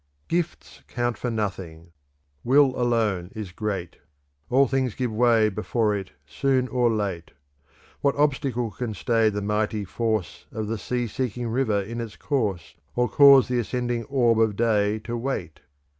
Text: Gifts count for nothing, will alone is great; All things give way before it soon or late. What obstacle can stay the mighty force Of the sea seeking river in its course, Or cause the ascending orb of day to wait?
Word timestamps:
Gifts 0.27 0.81
count 0.87 1.15
for 1.15 1.29
nothing, 1.29 1.91
will 2.43 2.75
alone 2.75 3.29
is 3.35 3.51
great; 3.51 3.97
All 4.49 4.67
things 4.67 4.95
give 4.95 5.13
way 5.13 5.47
before 5.47 5.95
it 5.95 6.11
soon 6.25 6.67
or 6.69 6.89
late. 6.89 7.33
What 7.99 8.15
obstacle 8.15 8.71
can 8.71 8.95
stay 8.95 9.29
the 9.29 9.43
mighty 9.43 9.85
force 9.85 10.47
Of 10.51 10.65
the 10.67 10.79
sea 10.79 11.05
seeking 11.05 11.49
river 11.49 11.79
in 11.79 12.01
its 12.01 12.15
course, 12.15 12.73
Or 12.95 13.07
cause 13.07 13.47
the 13.47 13.59
ascending 13.59 14.05
orb 14.05 14.39
of 14.39 14.55
day 14.55 14.97
to 15.03 15.15
wait? 15.15 15.59